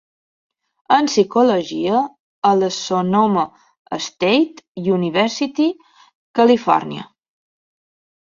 [0.95, 1.99] en Psicologia
[2.51, 3.43] a la Sonoma
[4.07, 5.69] State University,
[6.41, 7.07] Califòrnia.